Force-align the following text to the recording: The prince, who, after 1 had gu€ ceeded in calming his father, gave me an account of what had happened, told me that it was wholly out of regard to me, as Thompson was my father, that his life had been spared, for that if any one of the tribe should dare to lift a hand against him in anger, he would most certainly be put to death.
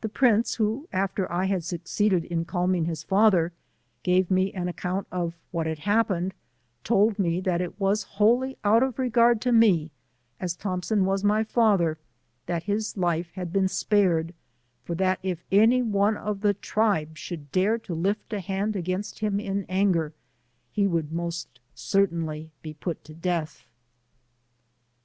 The 0.00 0.08
prince, 0.08 0.56
who, 0.56 0.88
after 0.92 1.24
1 1.28 1.46
had 1.46 1.60
gu€ 1.62 1.78
ceeded 1.84 2.24
in 2.24 2.44
calming 2.44 2.86
his 2.86 3.04
father, 3.04 3.52
gave 4.02 4.28
me 4.28 4.52
an 4.54 4.66
account 4.66 5.06
of 5.12 5.38
what 5.52 5.68
had 5.68 5.78
happened, 5.78 6.34
told 6.82 7.16
me 7.16 7.40
that 7.42 7.60
it 7.60 7.78
was 7.78 8.02
wholly 8.18 8.58
out 8.64 8.82
of 8.82 8.98
regard 8.98 9.40
to 9.42 9.52
me, 9.52 9.92
as 10.40 10.56
Thompson 10.56 11.04
was 11.04 11.22
my 11.22 11.44
father, 11.44 11.96
that 12.46 12.64
his 12.64 12.96
life 12.96 13.30
had 13.36 13.52
been 13.52 13.68
spared, 13.68 14.34
for 14.82 14.96
that 14.96 15.20
if 15.22 15.44
any 15.52 15.80
one 15.80 16.16
of 16.16 16.40
the 16.40 16.54
tribe 16.54 17.16
should 17.16 17.52
dare 17.52 17.78
to 17.78 17.94
lift 17.94 18.32
a 18.32 18.40
hand 18.40 18.74
against 18.74 19.20
him 19.20 19.38
in 19.38 19.64
anger, 19.68 20.12
he 20.72 20.88
would 20.88 21.12
most 21.12 21.60
certainly 21.72 22.50
be 22.62 22.74
put 22.74 23.04
to 23.04 23.14
death. 23.14 23.64